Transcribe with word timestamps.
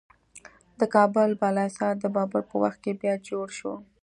د 0.79 0.81
کابل 0.95 1.29
بالا 1.41 1.63
حصار 1.69 1.93
د 1.99 2.05
بابر 2.15 2.43
په 2.51 2.55
وخت 2.63 2.79
کې 2.83 2.99
بیا 3.01 3.15
جوړ 3.29 3.47
شو 3.57 3.73